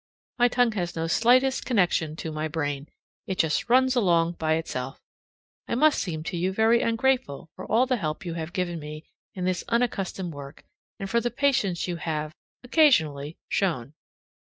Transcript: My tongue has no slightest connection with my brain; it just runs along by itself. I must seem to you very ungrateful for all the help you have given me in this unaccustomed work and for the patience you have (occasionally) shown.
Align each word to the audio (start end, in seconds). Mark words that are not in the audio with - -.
My 0.39 0.47
tongue 0.47 0.71
has 0.71 0.95
no 0.95 1.05
slightest 1.05 1.63
connection 1.63 2.15
with 2.15 2.33
my 2.33 2.47
brain; 2.47 2.89
it 3.27 3.37
just 3.37 3.69
runs 3.69 3.95
along 3.95 4.31
by 4.39 4.53
itself. 4.55 4.99
I 5.67 5.75
must 5.75 6.01
seem 6.01 6.23
to 6.23 6.37
you 6.37 6.51
very 6.51 6.81
ungrateful 6.81 7.51
for 7.55 7.67
all 7.71 7.85
the 7.85 7.97
help 7.97 8.25
you 8.25 8.33
have 8.33 8.51
given 8.51 8.79
me 8.79 9.03
in 9.35 9.45
this 9.45 9.63
unaccustomed 9.69 10.33
work 10.33 10.63
and 10.99 11.07
for 11.07 11.21
the 11.21 11.29
patience 11.29 11.87
you 11.87 11.97
have 11.97 12.33
(occasionally) 12.63 13.37
shown. 13.47 13.93